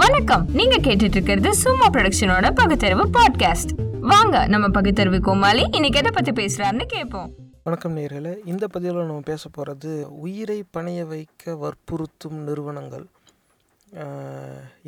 [0.00, 0.44] வணக்கம்.
[0.58, 3.72] நீங்க கேட்டுட்டு இருக்கிறது சும்மா ப்ரொடக்ஷனோட பகுத்தறிவு பாட்காஸ்ட்
[4.12, 7.28] வாங்க நம்ம பகுத்தறிவு கோமாளி இன்னைக்கு எதை பத்தி பேசுறாருன்னு கேட்போம்.
[7.64, 8.32] வணக்கம் நேர்களே.
[8.52, 9.90] இந்த பதிவில் நம்ம பேச போகிறது
[10.24, 13.04] உயிரை பணைய வைக்க வற்புறுத்தும் நிறுவனங்கள்.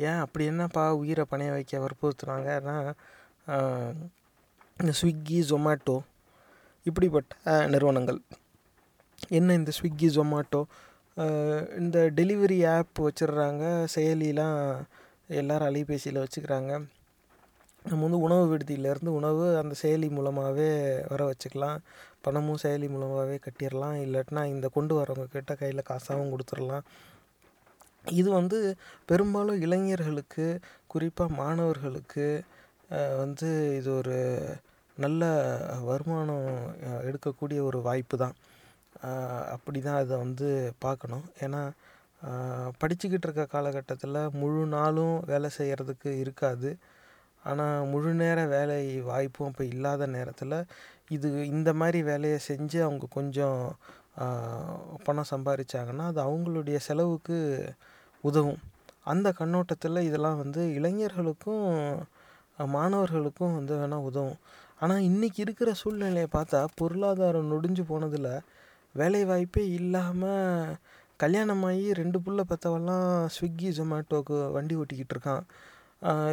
[0.07, 2.77] ஏன் அப்படி என்னப்பா உயிரை பணைய வைக்க வற்புறுத்துனாங்கன்னா
[4.79, 5.97] இந்த ஸ்விக்கி ஜொமேட்டோ
[6.83, 7.35] இப்படிப்பட்ட
[7.67, 8.19] நிறுவனங்கள்.
[9.27, 10.63] என்ன இந்த ஸ்விக்கி ஜொமேட்டோ
[11.81, 13.63] இந்த டெலிவரி ஆப் வச்சிடுறாங்க.
[13.95, 14.57] செயலிலாம்
[15.39, 16.71] எல்லாரும் அலைபேசியில் வச்சுக்கிறாங்க.
[17.85, 20.69] நம்ம வந்து உணவு விடுதியிலேருந்து உணவு அந்த செயலி மூலமாகவே
[21.11, 21.79] வர வச்சுக்கலாம்.
[22.25, 23.95] பணமும் செயலி மூலமாகவே கட்டிடலாம்.
[24.05, 26.85] இல்லாட்டினா இந்த கொண்டு வரவங்கக்கிட்ட கையில் காசாகவும் கொடுத்துடலாம்.
[28.19, 28.57] இது வந்து
[29.09, 30.47] பெரும்பாலும் இளைஞர்களுக்கு
[30.93, 32.27] குறிப்பாக மாணவர்களுக்கு
[33.21, 34.17] வந்து இது ஒரு
[34.97, 35.23] நல்ல
[35.89, 36.49] வருமானம்
[37.09, 38.35] எடுக்கக்கூடிய ஒரு வாய்ப்பு தான்.
[39.55, 40.47] அப்படி தான் அதை வந்து
[40.85, 41.25] பார்க்கணும்.
[41.45, 41.61] ஏன்னா
[42.81, 46.69] படிச்சுக்கிட்டு இருக்க காலகட்டத்தில் முழு நாளும் வேலை செய்கிறதுக்கு இருக்காது.
[47.43, 50.57] ஆனால் முழு நேர வேலை வாய்ப்பும் அப்போ இல்லாத நேரத்தில்
[51.15, 53.59] இது இந்த மாதிரி வேலையை செஞ்சு அவங்க கொஞ்சம்
[55.07, 57.37] பணம் சம்பாதிச்சாங்கன்னா அது அவங்களுடைய செலவுக்கு
[58.23, 58.61] உதவும்.
[59.13, 61.65] அந்த கண்ணோட்டத்தில் இதெல்லாம் வந்து இளைஞர்களுக்கும்
[62.75, 64.37] மாணவர்களுக்கும் வந்து வேணால் உதவும்.
[64.81, 68.31] ஆனால் இன்றைக்கி இருக்கிற சூழ்நிலையை பார்த்தா பொருளாதாரம் நொடிஞ்சு போனதில்
[68.99, 70.75] வேலைவாய்ப்பே இல்லாமல்
[71.23, 75.43] கல்யாணம் ஆகி ரெண்டு புள்ள பெற்றவெல்லாம் ஸ்விக்கி ஜொமேட்டோக்கு வண்டி ஓட்டிக்கிட்டு இருக்கான்.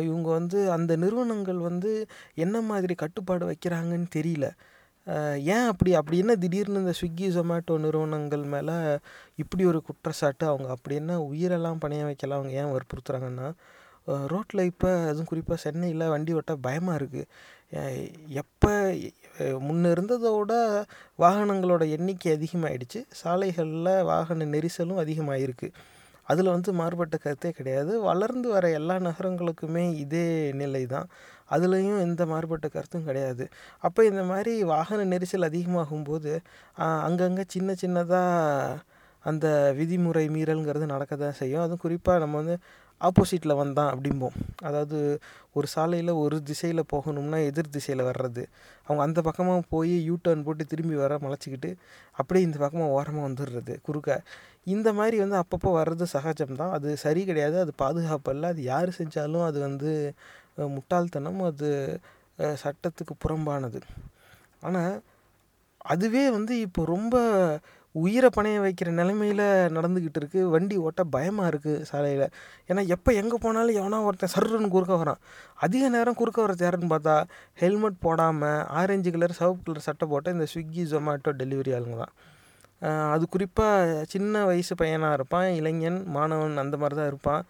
[0.06, 1.90] இவங்க வந்து அந்த நிறுவனங்கள் வந்து
[2.44, 4.46] என்ன மாதிரி கட்டுப்பாடு வைக்கிறாங்கன்னு தெரியல.
[5.54, 8.74] ஏன் அப்படி அப்படி என்ன திடீர்னு இந்த ஸ்விக்கி ஜொமேட்டோ நிறுவனங்கள் மேலே
[9.42, 10.44] இப்படி ஒரு குற்றச்சாட்டு?
[10.52, 12.40] அவங்க அப்படி என்ன உயிரெல்லாம் பணைய வைக்கலாம்?
[12.40, 13.48] அவங்க ஏன் வற்புறுத்துறாங்கன்னா?
[14.06, 17.26] ரோட்டில் இப்போ அதுவும் குறிப்பாக சென்னையில் வண்டி ஓட்ட பயமாக இருக்குது
[18.42, 18.72] எப்போ
[19.66, 20.52] முன்ன இருந்ததோட
[21.18, 25.70] வாகனங்களோட எண்ணிக்கை அதிகமாகிடுச்சு சாலைகளில் வாகன நெரிசலும் அதிகமாகிருக்கு
[26.26, 27.92] அதில் வந்து மாறுபட்ட கருத்தே கிடையாது.
[28.00, 30.26] வளர்ந்து வர எல்லா நகரங்களுக்குமே இதே
[30.60, 31.08] நிலை தான்
[31.50, 33.44] அதுலேயும் எந்த மாறுபட்ட கருத்தும் கிடையாது.
[33.86, 36.32] அப்போ இந்த மாதிரி வாகன நெரிசல் அதிகமாகும்போது
[37.06, 38.78] அங்கங்கே சின்ன சின்னதாக
[39.24, 39.46] அந்த
[39.78, 41.62] விதிமுறை மீறல்ங்கிறது நடக்க தான் செய்யும்.
[41.64, 42.56] அதுவும் குறிப்பாக நம்ம வந்து
[43.00, 44.36] ஆப்போசிட்டில் வந்தான் அப்படிம்போம்.
[44.68, 44.98] அதாவது
[45.58, 48.42] ஒரு சாலையில் ஒரு திசையில் போகணும்னா எதிர் திசையில் வர்றது.
[48.86, 51.70] அவங்க அந்த பக்கமாக போய் யூ டர்ன் போட்டு திரும்பி வர மலைச்சிக்கிட்டு
[52.20, 54.18] அப்படியே இந்த பக்கமாக ஓரமாக வந்துடுறது குறுக்க.
[54.74, 56.74] இந்த மாதிரி வந்து அப்பப்போ வர்றது சகஜம்தான்.
[56.78, 59.92] அது சரி கிடையாது அது பாதுகாப்பல்ல அது யார் செஞ்சாலும் அது வந்து
[60.76, 61.40] முட்டாள்தனம்.
[61.50, 61.70] அது
[62.64, 63.80] சட்டத்துக்கு புறம்பானது.
[64.66, 64.94] ஆனால்
[65.92, 67.16] அதுவே வந்து இப்போ ரொம்ப
[67.94, 69.44] உயிரை பணைய வைக்கிற நிலைமையில்
[69.76, 72.26] நடந்துக்கிட்டு இருக்குது வண்டி ஓட்ட பயமாக இருக்குது சாலையில்.
[72.70, 75.20] ஏன்னா எப்போ எங்கே போனாலும் எவனா ஒருத்தன் சர்ருன்னு குறுக்க வரான்.
[75.66, 77.16] அதிக நேரம் குறுக்க வர யாருன்னு பார்த்தா
[77.62, 82.14] ஹெல்மெட் போடாமல் ஆரஞ்சு கலர் சிவப்பு கலர் சட்டை போட்ட இந்த ஸ்விக்கி ஜொமேட்டோ டெலிவரி ஆளுங்க தான்.
[83.14, 87.42] அது குறிப்பாக சின்ன வயசு பையனாக இருப்பான் இளைஞன் மாணவன் அந்த மாதிரி தான் இருப்பான்.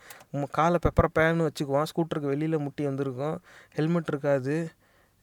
[0.59, 1.89] காலை பெப்பரை பேன்னு வச்சுக்குவான்.
[1.91, 3.37] ஸ்கூட்டருக்கு வெளியில் முட்டி வந்திருக்கும்.
[3.79, 4.57] ஹெல்மெட் இருக்காது.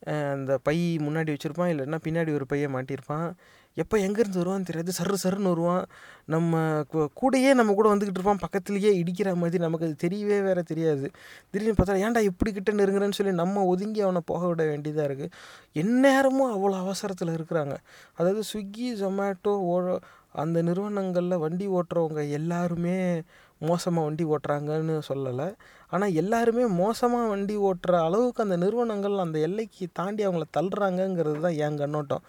[0.06, 3.34] அந்த பை முன்னாடி வச்சுருப்பான் இல்லைன்னா பின்னாடி ஒரு பையை மாட்டியிருப்பான்.
[3.74, 4.92] எப்போ எங்கேருந்து வருவான்னு தெரியாது.
[5.00, 5.86] சர்ரு சர்ருன்னு வருவான்.
[6.26, 8.42] நம்ம கூடயே நம்ம கூட வந்துக்கிட்டு இருப்பான்.
[8.46, 11.12] பக்கத்துலேயே இடிக்கிற மாதிரி நமக்கு அது தெரியவே வேறு தெரியாது.
[11.52, 15.32] திடீர்னு பார்த்தா ஏன்டா இப்படி கிட்ட நெருங்குறேன்னு சொல்லி நம்ம ஒதுங்கி அவனை போக விட வேண்டியதாக இருக்குது
[15.74, 17.78] எந்நேரமும் அவ்வளோ அவசரத்தில் இருக்கிறாங்க.
[18.14, 20.00] அதாவது ஸ்விக்கி ஜொமேட்டோ ஓ
[20.32, 23.22] அந்த நிறுவனங்களில் வண்டி ஓட்டுறவங்க எல்லாருமே
[23.68, 25.48] மோசமாக வண்டி ஓட்டுறாங்கன்னு சொல்லலை.
[25.94, 31.80] ஆனால் எல்லாருமே மோசமாக வண்டி ஓட்டுற அளவுக்கு அந்த நிறுவனங்கள் அந்த எல்லைக்கு தாண்டி அவங்கள தள்ளுறாங்கங்கிறது தான் என்
[31.82, 32.24] கண்ணோட்டம்.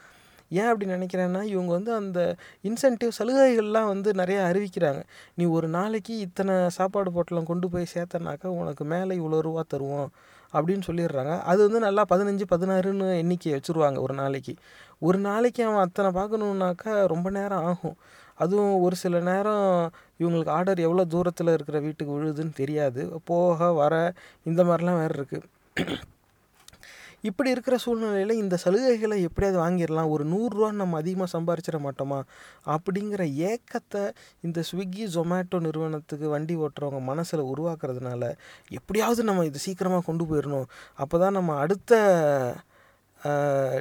[0.60, 2.20] ஏன் அப்படி நினைக்கிறேன்னா இவங்க வந்து அந்த
[2.68, 5.02] இன்சென்டிவ் சலுகைகள்லாம் வந்து நிறையா அறிவிக்கிறாங்க.
[5.38, 10.10] நீ ஒரு நாளைக்கு இத்தனை சாப்பாடு பொட்டலம் கொண்டு போய் சேர்த்தனாக்கா உனக்கு மேலே இவ்வளோ ரூபா தருவோம்
[10.52, 11.32] அப்படின்னு சொல்லிடுறாங்க.
[11.50, 14.54] அது வந்து நல்லா பதினஞ்சு பதினாறுன்னு எண்ணிக்கை வச்சுருவாங்க ஒரு நாளைக்கு.
[15.02, 17.96] ஒரு நாளைக்கு அவன் அத்தனை பார்க்கணுன்னாக்கா ரொம்ப நேரம் ஆகும்.
[18.42, 19.66] அதுவும் ஒரு சில நேரம்
[20.20, 23.02] இவங்களுக்கு ஆர்டர் எவ்வளோ தூரத்தில் இருக்கிற வீட்டுக்கு விழுதுன்னு தெரியாது.
[23.30, 23.94] போக வர
[24.50, 25.48] இந்த மாதிரிலாம் வேறு இருக்குது
[27.28, 30.12] இப்படி இருக்கிற சூழ்நிலையில் இந்த சலுகைகளை எப்படியாவது வாங்கிடலாம்.
[30.14, 32.20] ஒரு நூறுரூவா நம்ம அதிகமாக சம்பாரிச்சிட மாட்டோமா?
[32.74, 34.04] அப்படிங்கிற ஏக்கத்தை
[34.46, 38.22] இந்த ஸ்விக்கி ஜொமேட்டோ நிறுவனத்துக்கு வண்டி ஓட்டுறவங்க மனசில் உருவாக்குறதுனால
[38.78, 40.66] எப்படியாவது நம்ம இது சீக்கிரமாக கொண்டு போயிடணும்.
[41.02, 42.00] அப்போ தான் நம்ம அடுத்த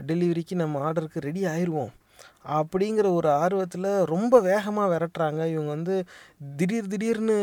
[0.10, 1.92] டெலிவரிக்கு நம்ம ஆர்டருக்கு ரெடி ஆயிடுவோம்
[2.58, 5.42] அப்படிங்கிற ஒரு ஆர்வத்தில் ரொம்ப வேகமாக விரட்டுறாங்க.
[5.54, 5.96] இவங்க வந்து
[6.60, 7.36] திடீர் திடீர்னு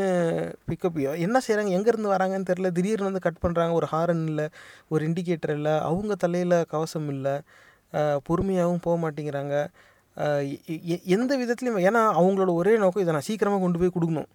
[0.69, 0.97] பிக்கப்
[1.27, 4.47] என்ன செய்கிறாங்க எங்கேருந்து வராங்கன்னு தெரில திடீர்னு வந்து கட் பண்ணுறாங்க ஒரு ஹாரன் இல்லை
[4.93, 7.35] ஒரு இண்டிகேட்டர் இல்லை அவங்க தலையில் கவசம் இல்லை
[8.29, 9.55] பொறுமையாகவும் போக மாட்டேங்கிறாங்க.
[11.17, 14.31] எந்த விதத்துலையும் ஏன்னா அவங்களோட ஒரே நோக்கம் இதை நான் சீக்கிரமாக கொண்டு போய் கொடுக்கணும்.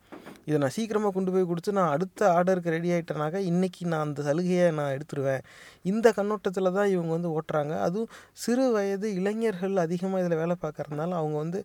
[0.48, 4.68] இதை நான் சீக்கிரமாக கொண்டு போய் கொடுத்து நான் அடுத்த ஆர்டருக்கு ரெடி ஆகிட்டேனாக்கா இன்றைக்கி நான் அந்த சலுகையை
[4.80, 5.44] நான் எடுத்துருவேன்.
[5.92, 7.74] இந்த கண்ணோட்டத்தில் தான் இவங்க வந்து ஓட்டுறாங்க.
[7.88, 8.12] அதுவும்
[8.44, 11.62] சிறு வயது இளைஞர்கள் அதிகமாக இதில் வேலை பார்க்கறதுனால அவங்க வந்து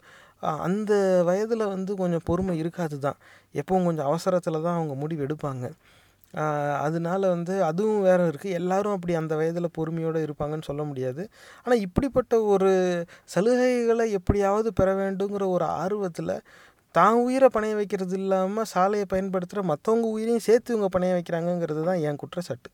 [0.69, 0.93] அந்த
[1.29, 3.19] வயதில் வந்து கொஞ்சம் பொறுமை இருக்காது தான்.
[3.61, 5.67] எப்பவும் கொஞ்சம் அவசரத்தில் தான் அவங்க முடிவு எடுப்பாங்க.
[6.87, 11.23] அதனால வந்து அதுவும் வேற இருக்குது எல்லாரும் அப்படி அந்த வயதில் பொறுமையோடு இருப்பாங்கன்னு சொல்ல முடியாது.
[11.65, 12.71] ஆனால் இப்படிப்பட்ட ஒரு
[13.35, 16.35] சலுகைகளை எப்படியாவது பெற வேண்டுங்கிற ஒரு ஆர்வத்தில்
[16.97, 22.21] தான் உயிரை பணைய வைக்கிறது இல்லாமல் சாலையை பயன்படுத்துகிற மற்றவங்க உயிரையும் சேர்த்து இவங்க பணைய வைக்கிறாங்கங்கிறது தான் என்
[22.23, 22.71] குற்றச்சாட்டு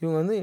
[0.00, 0.38] இவங்க வந்து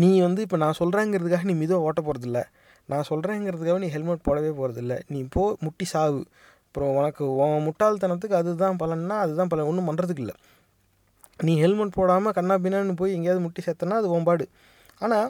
[0.00, 2.40] நீ வந்து இப்போ நான் சொல்கிறேங்கிறதுக்காக நீ மிதவை ஓட்ட போகிறதில்ல
[2.88, 6.20] நான் சொல்கிறேங்கிறதுக்காக நீ ஹெல்மெட் போடவே போகிறதில்ல நீ போ முட்டி சாவு.
[6.66, 9.68] அப்புறம் உனக்கு உன் முட்டாள்தனத்துக்கு அதுதான் பலன்னா அதுதான் பலன்.
[9.70, 10.34] ஒன்றும் பண்ணுறதுக்கு இல்லை.
[11.40, 14.44] நீ ஹெல்மெட் போடாமல் கண்ணா பின்னான்னு போய் எங்கேயாவது முட்டி சேர்த்தனா அது உன்பாடு
[15.00, 15.28] ஆனால்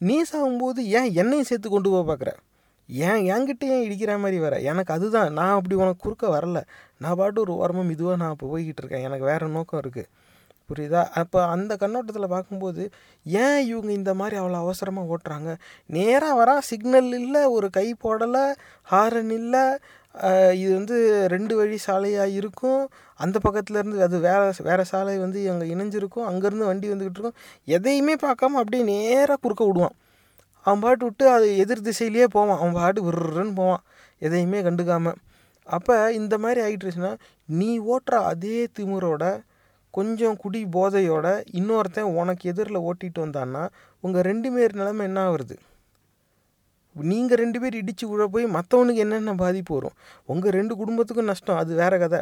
[0.00, 2.30] நீ சாகும்போது ஏன் என்னையும் சேர்த்து கொண்டு போக பார்க்குற
[2.88, 4.54] ஏன் என்கிட்ட ஏன் இடிக்கிற மாதிரி வர?
[4.70, 5.30] எனக்கு அதுதான்.
[5.38, 6.60] நான் அப்படி உனக்கு குறுக்க வரல.
[7.02, 9.06] நான் பாட்டு ஒரு ஓரமாக மெதுவாக நான் இப்போ போய்கிட்டு இருக்கேன்.
[9.08, 10.10] எனக்கு வேறு நோக்கம் இருக்குது
[10.70, 11.00] புரியுதா?
[11.20, 12.82] அப்போ அந்த கண்ணோட்டத்தில் பார்க்கும்போது
[13.26, 15.50] ஏன் இவங்க இந்த மாதிரி அவ்வளோ அவசரமாக ஓட்டுறாங்க?
[15.96, 18.44] நேராக வரா சிக்னல் இல்லை ஒரு கை போடலை
[18.92, 19.64] ஹாரன் இல்லை
[20.60, 20.96] இது வந்து
[21.34, 22.82] ரெண்டு வழி சாலையாக இருக்கும்.
[23.20, 26.26] அந்த பக்கத்துலேருந்து அது வேற வேறு சாலை வந்து அங்கே இணைஞ்சிருக்கும்.
[26.30, 27.38] அங்கேருந்து வண்டி வந்துக்கிட்டு இருக்கும்.
[27.76, 29.96] எதையுமே பார்க்காம அப்படியே நேராக குறுக்க விடுவான்.
[30.64, 32.58] அவன் பாட்டு விட்டு அது எதிர் திசையிலேயே போவான்.
[32.58, 33.82] அவன் பாட்டு விருன்னு போவான்.
[34.18, 35.18] எதையுமே கண்டுக்காமல்
[35.66, 37.10] அப்போ இந்த மாதிரி ஆகிட்டுருச்சுன்னா
[37.58, 39.24] நீ ஓட்டுற அதே திமிரோட
[39.90, 43.62] கொஞ்சம் குடி போதையோட இன்னொருத்தன் உனக்கு எதிரில் ஓட்டிகிட்டு வந்தான்னா
[44.04, 45.56] உங்கள் ரெண்டு பேர் நிலமை என்ன ஆகுறது?
[46.96, 49.96] நீங்கள் ரெண்டு பேர் இடித்து விழ போய் மற்றவனுக்கு என்னென்ன பாதிப்பு வரும்?
[50.24, 51.56] உங்கள் ரெண்டு குடும்பத்துக்கும் நஷ்டம்.
[51.56, 52.20] அது வேறு கதை.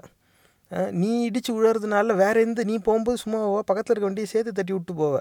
[1.00, 3.38] நீ இடித்து விழறதுனால வேறு எந்த நீ போகும்போது சும்மா
[3.68, 5.14] பக்கத்தில் இருக்க வண்டியை சேர்த்து தட்டி விட்டு போவ.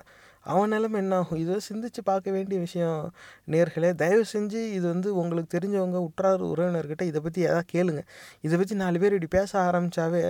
[0.45, 1.39] அவன் நிலமை என்ன ஆகும்?
[1.43, 2.99] இதை சிந்திச்சு பார்க்க வேண்டிய விஷயம்
[3.47, 8.01] நேர்களே தயவு செஞ்சு இது வந்து உங்களுக்கு தெரிஞ்சவங்க உற்றார் உறவினர்கிட்ட இதை பற்றி எதாவது கேளுங்க.
[8.41, 10.23] இதை பற்றி நாலு பேர் இப்படி பேச ஆரம்பித்தாவே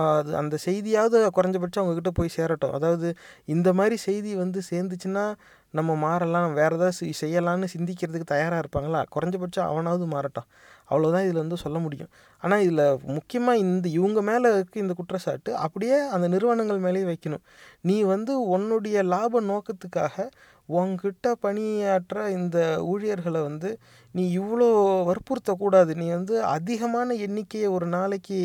[0.00, 2.74] அது அந்த செய்தியாவது குறைஞ்சபட்சம் அவங்கக்கிட்ட போய் சேரட்டும்.
[2.78, 3.08] அதாவது
[3.46, 5.26] இந்த மாதிரி செய்தி வந்து சேர்ந்துச்சுன்னா
[5.74, 9.00] நம்ம மாறலாம் வேறு ஏதாவது செய்யலாம்னு சிந்திக்கிறதுக்கு தயாராக இருப்பாங்களா?
[9.14, 10.48] குறைஞ்சபட்சம் அவனாவது மாறட்டும்.
[10.90, 12.10] அவ்வளோதான் இதில் வந்து சொல்ல முடியும்.
[12.42, 12.84] ஆனால் இதில்
[13.16, 17.44] முக்கியமாக இந்த இவங்க மேலே இருக்க இந்த குற்றச்சாட்டு அப்படியே அந்த நிறுவனங்கள் மேலேயே வைக்கணும்.
[17.88, 20.26] நீ வந்து உன்னுடைய லாப நோக்கத்துக்காக
[20.68, 22.58] உன்கிட்ட பணியாற்ற இந்த
[22.92, 23.70] ஊழியர்களை வந்து
[24.14, 24.68] நீ இவ்வளோ
[25.10, 25.92] வற்புறுத்தக்கூடாது.
[26.00, 28.38] நீ வந்து அதிகமான எண்ணிக்கையை ஒரு நாளைக்கு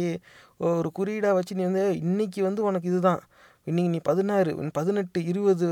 [0.69, 3.21] ஒரு குறியீடாக வச்சு நீ வந்து இன்றைக்கி வந்து உனக்கு இதுதான்.
[3.67, 5.67] இன்றைக்கி நீ பதினாறு பதினெட்டு இருபது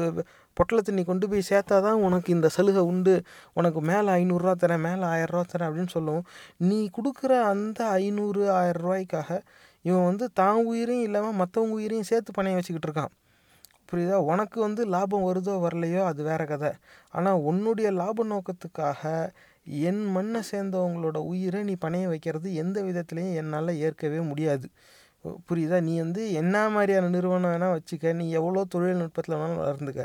[0.58, 3.16] பொட்டலத்தை நீ கொண்டு போய் சேர்த்தா தான் உனக்கு இந்த சலுகை உண்டு.
[3.54, 6.26] உனக்கு மேலே ஐநூறுரூவா தரேன் மேலே ஆயரூவா தரேன் அப்படின்னு சொல்லுவோம்
[6.70, 9.30] நீ கொடுக்குற அந்த ஐநூறு ஆயிரம் ரூபாய்க்காக
[9.86, 13.14] இவன் வந்து தான் உயிரையும் இல்லாமல் மற்றவங்க உயிரையும் சேர்த்து பணைய வச்சுக்கிட்டு இருக்கான்.
[13.92, 14.16] புரியுதா?
[14.32, 16.72] உனக்கு வந்து லாபம் வருதோ வரலையோ அது வேற கதை.
[17.10, 19.04] ஆனால் உன்னுடைய லாப நோக்கத்துக்காக
[19.90, 24.68] என் மண்ணை சேர்ந்தவங்களோட உயிரை நீ பணைய வைக்கிறது எந்த விதத்துலையும் என்னால் ஏற்கவே முடியாது.
[25.48, 25.78] புரியுதா?
[25.88, 28.12] நீ வந்து என்ன மாதிரியான நிறுவனம் வேணால் வச்சுக்க.
[28.20, 30.04] நீ எவ்வளோ தொழில்நுட்பத்தில் வேணாலும் வளர்ந்துக்க.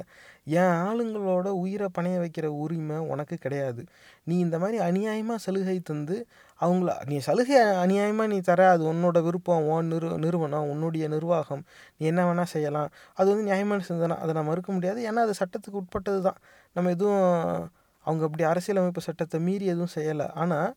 [0.59, 3.83] என் ஆளுங்களோட உயிரை பணைய வைக்கிற உரிமை உனக்கு கிடையாது.
[4.29, 6.17] நீ இந்த மாதிரி அநியாயமாக சலுகை தந்து
[6.61, 11.63] அவங்கள நீ சலுகை அநியாயமாக நீ தர அது உன்னோட விருப்பம் உன் நிறு நிறுவனம் உன்னுடைய நிர்வாகம்.
[11.99, 12.91] நீ என்ன வேணால் செய்யலாம்.
[13.19, 14.17] அது வந்து நியாயமான சிந்தனை.
[14.25, 15.01] அதை நான் மறுக்க முடியாது.
[15.11, 16.41] ஏன்னா அது சட்டத்துக்கு உட்பட்டது தான்.
[16.77, 17.25] நம்ம எதுவும்
[18.05, 20.29] அவங்க அப்படி அரசியலமைப்பு சட்டத்தை மீறி எதுவும் செய்யலை.
[20.43, 20.71] ஆனால்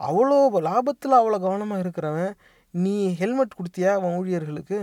[0.00, 2.32] அவ்வளோ லாபத்தில் அவ்வளோ கவனமாக இருக்கிறவன்
[2.74, 4.78] நீ ஹெல்மெட் கொடுத்தியா உன் ஊழியர்களுக்கு?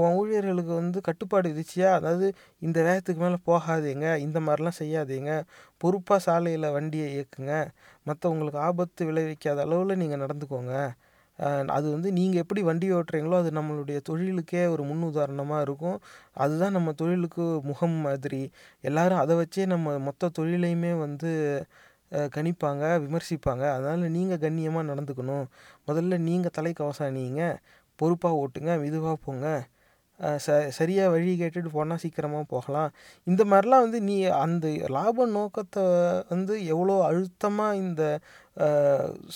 [0.00, 1.88] உன் ஊழியர்களுக்கு வந்து கட்டுப்பாடு விதிச்சியா?
[1.98, 2.26] அதாவது
[2.66, 5.30] இந்த வேகத்துக்கு மேலே போகாதீங்க இந்த மாதிரிலாம் செய்யாதீங்க.
[5.82, 7.54] பொறுப்பாக சாலையில் வண்டியை இயக்குங்க.
[8.08, 10.74] மற்றவங்களுக்கு ஆபத்து விளைவிக்காத அளவில் நீங்கள் நடந்துக்கோங்க.
[11.76, 15.96] அது வந்து நீங்கள் எப்படி வண்டி ஓட்டுறீங்களோ அது நம்மளுடைய தொழிலுக்கே ஒரு முன் உதாரணமாக இருக்கும்.
[16.44, 18.42] அதுதான் நம்ம தொழிலுக்கு முகம் மாதிரி.
[18.90, 21.32] எல்லாரும் அதை வச்சே நம்ம மொத்த தொழிலையுமே வந்து
[22.36, 23.64] கணிப்பாங்க விமர்சிப்பாங்க.
[23.76, 25.46] அதனால் நீங்கள் கண்ணியமாக நடந்துக்கணும்.
[25.88, 27.44] முதல்ல நீங்கள் தலைக்கவசம் அணியுங்க
[27.98, 29.48] பொறுப்பாக ஓட்டுங்க மெதுவாக போங்க.
[30.44, 32.90] ச சரியாக வழி கேட்டுட்டு போனால் சீக்கிரமாக போகலாம்.
[33.26, 34.66] இந்த மாதிரிலாம் வந்து நீ அந்த
[34.96, 35.84] லாப நோக்கத்தை
[36.32, 38.02] வந்து எவ்வளோ அழுத்தமாக இந்த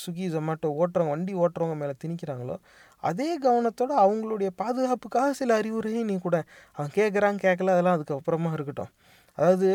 [0.02, 2.56] சுகி ஸ்விக்கி ஜொமேட்டோ ஓட்டுறவங்க வண்டி ஓட்டுறவங்க மேலே திணிக்கிறாங்களோ
[3.02, 6.36] அதே கவனத்தோடு அவங்களுடைய பாதுகாப்புக்காக சில அறிவுரையும் நீ கூட
[6.76, 8.92] அவன் கேட்குறான் கேட்கல அதெல்லாம் அதுக்கப்புறமா இருக்கட்டும்.
[9.38, 9.68] அதாவது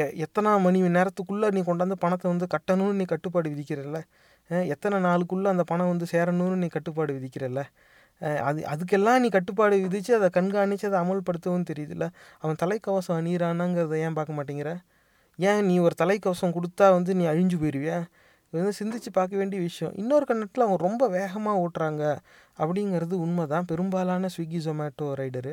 [0.00, 3.98] எ எத்தனை மணி நேரத்துக்குள்ளே நீ கொண்டாந்து பணத்தை வந்து கட்டணும்னு நீ கட்டுப்பாடு விதிக்கிறல்ல.
[4.74, 7.60] எத்தனை நாளுக்குள்ளே அந்த பணம் வந்து சேரணும்னு நீ கட்டுப்பாடு விதிக்கிறல்ல.
[8.48, 12.06] அது அதுக்கெல்லாம் நீ கட்டுப்பாடு விதித்து அதை கண்காணித்து அதை அமல்படுத்தவும் தெரியுதுல்ல.
[12.42, 14.72] அவன் தலைக்கவசம் அணியிறானாங்கிறத ஏன் பார்க்க மாட்டேங்கிற?
[15.38, 17.98] ஏன் நீ ஒரு தலைக்கவசம் கொடுத்தா வந்து நீ அழிஞ்சு போயிடுவியா
[18.52, 19.94] இது வந்து சிந்திச்சு பார்க்க வேண்டிய விஷயம்.
[20.00, 22.02] இன்னொரு கண்ணத்தில் அவங்க ரொம்ப வேகமாக ஓட்டுறாங்க.
[22.58, 25.52] அப்படிங்கிறது உண்மை தான் பெரும்பாலான ஸ்விக்கி ஜொமேட்டோ ரைடரு.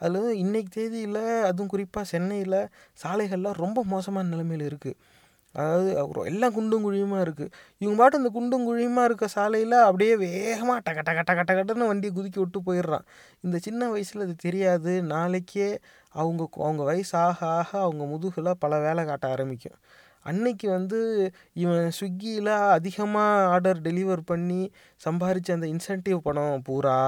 [0.00, 2.60] அதில் வந்து இன்னைக்கு தேதியில் அதுவும் குறிப்பாக சென்னையில்
[3.02, 4.96] சாலைகள்லாம் ரொம்ப மோசமான நிலைமையில் இருக்குது
[5.54, 5.90] அதாவது
[6.24, 11.22] எல்லாம் குண்டும் குழியுமா இருக்குது இவங்க பாட்டு அந்த குண்டும் குழியுமாக இருக்க சாலையில் அப்படியே வேகமாக டக டக
[11.22, 13.06] டக கட்டன்னு வண்டியை குதிக்கி விட்டு போயிடுறான்.
[13.40, 14.92] இந்த சின்ன வயசில் அது தெரியாது.
[15.02, 15.68] நாளைக்கே
[16.14, 19.78] அவங்க அவங்க வயசு ஆக ஆக அவங்க முதுகில் பல வேலை காட்ட ஆரம்பிக்கும்.
[20.26, 20.98] அன்னைக்கு வந்து
[21.54, 24.62] இவன் ஸ்விக்கியில் அதிகமாக ஆர்டர் டெலிவர் பண்ணி
[25.06, 26.98] சம்பாரித்த அந்த இன்சென்டிவ் பணம் பூரா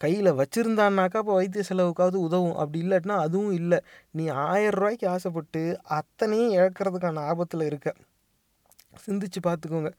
[0.00, 2.56] கையில் வச்சுருந்தான்னாக்கா இப்போ வைத்திய செலவுக்காவது உதவும்.
[2.62, 3.78] அப்படி இல்லாட்டினா அதுவும் இல்லை.
[4.10, 5.62] நீ ஆயிரம் ரூபாய்க்கு ஆசைப்பட்டு
[5.98, 7.90] அத்தனையும் இழக்கிறதுக்கான ஆபத்தில் இருக்க.
[9.06, 9.90] சிந்திச்சு பார்த்துக்கோங்க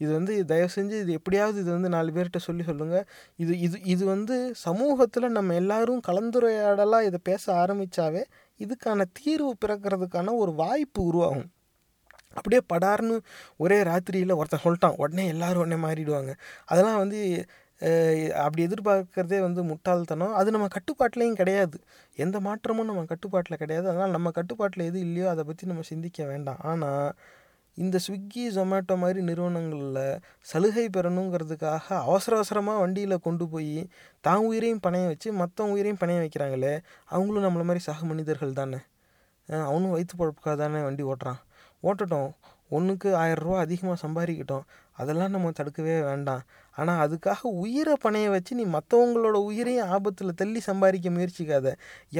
[0.00, 3.04] இது வந்து தயவு செஞ்சு இது எப்படியாவது இது வந்து நாலு பேர்கிட்ட சொல்லி சொல்லுங்கள்
[3.36, 4.36] இது இது இது வந்து
[4.66, 8.22] சமூகத்தில் நம்ம எல்லாரும் கலந்துரையாடலாக இதை பேச ஆரம்பித்தாவே
[8.60, 11.48] இதுக்கான தீர்வு பிறக்கிறதுக்கான ஒரு வாய்ப்பு உருவாகும்.
[12.38, 13.16] அப்படியே படார்னு
[13.56, 14.98] ஒரே ராத்திரியில் ஒருத்தன் சொல்லிட்டான்.
[15.02, 16.32] உடனே எல்லாரும் உடனே மாறிடுவாங்க.
[16.64, 17.20] அதெல்லாம் வந்து
[18.44, 20.34] அப்படி எதிர்பார்க்கறதே வந்து முட்டாள்தனம்.
[20.40, 21.76] அது நம்ம கட்டுப்பாட்டிலையும் கிடையாது.
[22.24, 23.86] எந்த மாற்றமும் நம்ம கட்டுப்பாட்டில் கிடையாது.
[23.92, 26.60] அதனால் நம்ம கட்டுப்பாட்டில் எது இல்லையோ அதை பற்றி நம்ம சிந்திக்க வேண்டாம்.
[26.72, 27.06] ஆனால்
[27.78, 30.20] இந்த ஸ்விக்கி ஜொமேட்டோ மாதிரி நிறுவனங்களில்
[30.50, 33.76] சலுகை பெறணுங்கிறதுக்காக அவசர அவசரமாக வண்டியில் கொண்டு போய்
[34.26, 36.74] தான் உயிரையும் பணைய வச்சு மற்றவங்க உயிரையும் பணைய வைக்கிறாங்களே
[37.14, 38.80] அவங்களும் நம்மளை மாதிரி சக மனிதர்கள் தானே?
[39.68, 41.40] அவனும் வயிற்று பழப்புக்காக தானே வண்டி ஓட்டுறான்.
[41.82, 42.30] ஓட்டட்டும்.
[42.76, 44.66] ஒன்றுக்கு ஆயிரரூவா அதிகமாக சம்பாதிக்கட்டும்.
[45.00, 46.42] அதெல்லாம் நம்ம தடுக்கவே வேண்டாம்.
[46.80, 51.66] ஆனால் அதுக்காக உயிரை பணைய வச்சு நீ மற்றவங்களோட உயிரையும் ஆபத்தில் தள்ளி சம்பாதிக்க முயற்சிக்காத.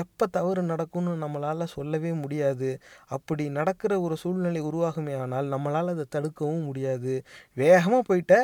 [0.03, 2.71] எப்போ தவறு நடக்கும்னு நம்மளால் சொல்லவே முடியாது.
[3.17, 7.15] அப்படி நடக்கிற ஒரு சூழ்நிலை உருவாகுமே ஆனால் நம்மளால் அதை தடுக்கவும் முடியாது.
[7.57, 8.35] வேகமாக போயிட்ட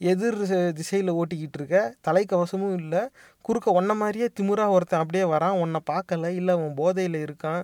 [0.00, 0.40] எதிர்
[0.78, 3.02] திசையில் ஓட்டிக்கிட்டு இருக்க தலைக்கவசமும் இல்லை
[3.46, 7.62] குறுக்க ஒன்றை மாதிரியே திமுறா ஒருத்தன் அப்படியே வரான் உன்னை பார்க்கல இல்லை அவன் போதையில் இருக்கான்.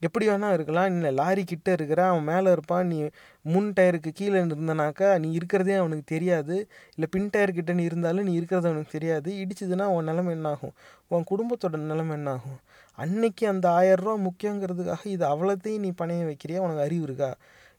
[0.00, 0.86] எப்படி வேணால் இருக்கலாம்.
[0.86, 2.86] இல்லை லாரி கிட்ட இருக்கிற அவன் மேலே இருப்பான்.
[2.86, 2.98] நீ
[3.42, 6.56] முன் டயருக்கு கீழே இருந்தனாக்கா நீ இருக்கிறதே அவனுக்கு தெரியாது.
[6.94, 9.32] இல்லை பின் டயர் கிட்ட நீ இருந்தாலும் நீ இருக்கிறது அவனுக்கு தெரியாது.
[9.42, 10.74] இடிச்சதுன்னா உன் நிலைமை என்னாகும்?
[11.08, 12.58] உன் குடும்பத்தோட நிலைமை என்னாகும்?
[12.98, 16.58] அன்னைக்கு அந்த ஆயரூவா முக்கியங்கிறதுக்காக இது அவ்வளோத்தையும் நீ பணைய வைக்கிறியா?
[16.58, 17.30] உனக்கு அறிவு இருக்கா?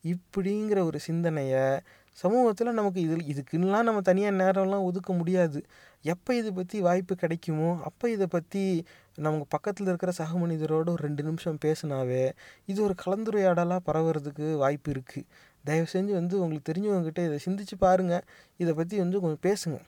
[0.03, 1.63] இப்படிங்கிற ஒரு சிந்தனையை
[2.17, 5.59] சமூகத்தில் நமக்கு இதில் இதுக்குன்னெலாம் நம்ம தனியாக நேரம்லாம் ஒதுக்க முடியாது.
[6.01, 8.63] எப்போ இதை பற்றி வாய்ப்பு கிடைக்குமோ அப்போ இதை பற்றி
[9.25, 12.23] நமக்கு பக்கத்தில் இருக்கிற சக மனிதரோடு ஒரு ரெண்டு நிமிஷம் பேசினாவே
[12.71, 15.25] இது ஒரு கலந்துரையாடலாக பரவுறதுக்கு வாய்ப்பு இருக்குது
[15.65, 18.23] தயவு செஞ்சு வந்து உங்களுக்கு தெரிஞ்சவங்ககிட்ட இதை சிந்திச்சு பாருங்கள்
[18.61, 19.79] இதை பற்றி வந்து கொஞ்சம் பேசுங்க.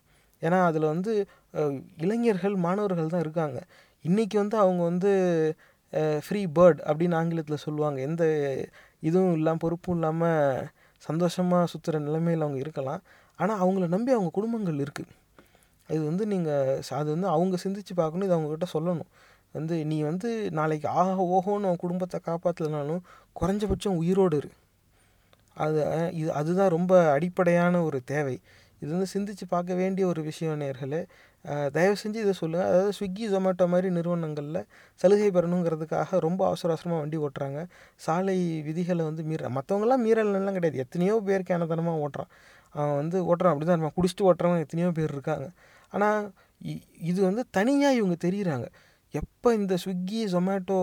[0.42, 1.12] ஏன்னா அதில் வந்து
[2.04, 3.60] இளைஞர்கள் மாணவர்கள் தான் இருக்காங்க.
[4.06, 5.12] இன்றைக்கி வந்து அவங்க வந்து
[6.26, 8.00] ஃப்ரீ பேர்ட் அப்படின்னு ஆங்கிலத்தில் சொல்லுவாங்க.
[8.10, 8.24] எந்த
[9.10, 10.68] இதுவும் இல்லாமல் பொறுப்பும் இல்லாமல்
[11.08, 13.02] சந்தோஷமாக சுற்றுற நிலைமையில் அவங்க இருக்கலாம்.
[13.40, 15.12] ஆனால் அவங்கள நம்பி அவங்க குடும்பங்கள் இருக்குது
[15.96, 19.10] இது வந்து நீங்கள் அது வந்து அவங்க சிந்திச்சு பார்க்கணும் இது அவங்கக்கிட்ட சொல்லணும்.
[19.58, 20.30] வந்து நீ வந்து
[20.60, 23.02] நாளைக்கு ஆஹா ஓஹோன்னு உன் குடும்பத்தை காப்பாற்றலனாலும்
[23.40, 24.50] குறைஞ்சபட்சம் உயிரோடு இரு.
[25.64, 25.80] அது
[26.20, 28.36] இது அதுதான் ரொம்ப அடிப்படையான ஒரு தேவை.
[28.82, 31.02] இது வந்து சிந்திச்சு பார்க்க வேண்டிய ஒரு விஷயம் நேர்களே.
[31.76, 34.60] தயவு செஞ்சு இதை சொல்லுங்கள் அதாவது ஸ்விக்கி ஜொமேட்டோ மாதிரி நிறுவனங்களில்
[35.02, 37.60] சலுகை பெறணுங்கிறதுக்காக ரொம்ப அவசர அவசரமாக வண்டி ஓட்டுறாங்க.
[38.06, 40.82] சாலை விதிகளை வந்து மீற மற்றவங்களாம் மீறலாம் கிடையாது.
[40.86, 42.32] எத்தனையோ பேர் கேனதனமாக ஓட்டுறான்.
[42.76, 43.54] அவன் வந்து ஓட்டுறான்.
[43.54, 43.98] அப்படி தான் இருப்பான்.
[44.00, 45.48] குடிச்சிட்டு ஓட்டுறவங்க எத்தனையோ பேர் இருக்காங்க.
[45.94, 46.20] ஆனால்
[47.12, 48.68] இது வந்து தனியாக இவங்க தெரியுறாங்க.
[49.14, 50.78] எப்போ இந்த ஸ்விக்கி ஜொமேட்டோ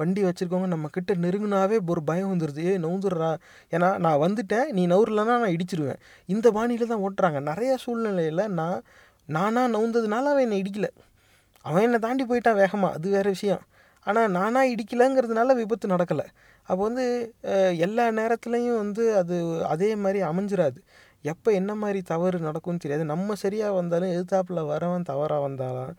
[0.00, 3.30] வண்டி வச்சுருக்கவங்க நம்ம கிட்ட நெருங்கினாவே ஒரு பயம் வந்துடுது ஏ நவுந்துடுறா.
[3.74, 6.00] ஏன்னா நான் வந்துட்டேன் நீ நவுறலன்னா நான் இடிச்சிருவேன்.
[6.34, 7.40] இந்த பாணியில் தான் ஓட்டுறாங்க.
[7.50, 8.78] நிறையா சூழ்நிலையில் நான்
[9.36, 10.88] நானாக நவுந்ததுனால அவன் என்னை இடிக்கல.
[11.64, 13.64] அவன் என்னை தாண்டி போயிட்டான் வேகமாக அது வேறு விஷயம்.
[14.06, 16.26] ஆனால் நானாக இடிக்கலைங்கிறதுனால விபத்து நடக்கலை.
[16.68, 17.04] அப்போ வந்து
[17.86, 19.36] எல்லா நேரத்துலையும் வந்து அது
[19.74, 20.78] அதே மாதிரி அமைஞ்சிராது.
[21.24, 23.04] எப்போ என்ன மாதிரி தவறு நடக்கும்னு தெரியாது.
[23.12, 25.94] நம்ம சரியாக வந்தாலும் எதிர்த்தாப்பில் வரவன் தவறாக வந்தாலும்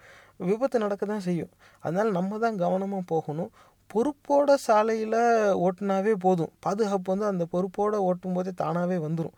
[0.50, 1.52] விபத்து நடக்க தான் செய்யும்.
[1.84, 3.52] அதனால் நம்ம தான் கவனமாக போகணும்.
[3.90, 5.20] பொறுப்போட சாலையில்
[5.66, 6.52] ஓட்டினாவே போதும்.
[6.66, 9.36] பாதுகாப்பு வந்து அந்த பொறுப்போடு ஓட்டும் போதே தானாகவே வந்துடும்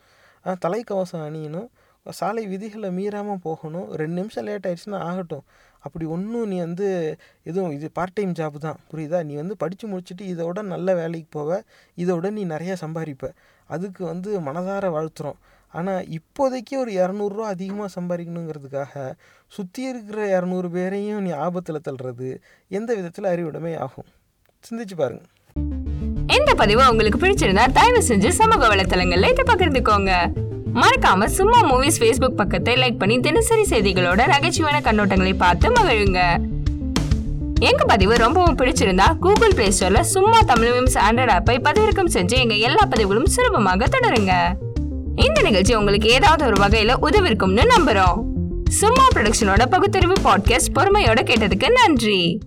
[0.66, 1.70] தலைக்கவசம் அணியணும்.
[2.06, 3.88] சாலை விதிகளை மீறாமல் போகணும்.
[4.02, 5.44] ரெண்டு நிமிஷம் லேட் ஆயிடுச்சுன்னா ஆகட்டும்.
[5.86, 6.88] அப்படி ஒன்றும் நீ வந்து
[7.50, 8.80] எதுவும் இது பார்ட் டைம் ஜாப் தான்.
[8.92, 9.20] புரியுதா?
[9.30, 11.60] நீ வந்து படித்து முடிச்சுட்டு இதோட நல்ல வேலைக்கு போவ.
[11.98, 13.30] இதோட நீ நிறையா சம்பாதிப்ப.
[13.70, 15.40] அதுக்கு வந்து மனதார வாழ்த்துறோம்.
[15.72, 19.14] ஆனால் இப்போதைக்கு ஒரு இரநூறுவா அதிகமாக சம்பாதிக்கணுங்கிறதுக்காக
[19.48, 22.30] சுற்றி இருக்கிற இரநூறு பேரையும் நீ ஆபத்தில் தள்ளுறது
[22.68, 24.06] எந்த விதத்தில் அறிவுடைமை ஆகும்?
[24.70, 25.24] சிந்திச்சு பாருங்க.
[26.38, 30.12] இந்த பதிவு உங்களுக்கு பிடிச்சிருந்தா தயவு செஞ்சு சமூக வலைத்தளங்கள்ல இதை பகிர்ந்துக்கோங்க.
[30.74, 36.20] மறக்காம சும்மா மூவிஸ் ஃபேஸ்புக் பக்கத்தை லைக் பண்ணி தினசரி செய்திகளோட நகைச்சுவையான கண்ணோட்டங்களை பார்த்து மகிழுங்க.
[37.60, 42.54] எங்க பதிவு ரொம்பவும் பிடிச்சிருந்தா கூகுள் பிளே ஸ்டோர்ல சும்மா தமிழ் மீம்ஸ் ஆண்ட்ராய்ட் ஆப்பை பதிவிறக்கம் செஞ்சு எங்க
[42.54, 44.34] எல்லா பதிவுகளும் சுலபமாக தொடருங்க.
[45.16, 48.24] இந்த நிகழ்ச்சி உங்களுக்கு ஏதாவது ஒரு வகையில உதவிருக்கும்னு நம்புறோம்.
[48.70, 52.40] சும்மா ப்ரொடக்ஷனோட பகுத்தறிவு பாட்காஸ்ட் பொறுமையோட கேட்டதுக்கு நன்றி.